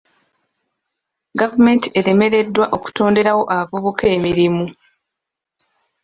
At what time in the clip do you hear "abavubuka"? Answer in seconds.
3.53-4.05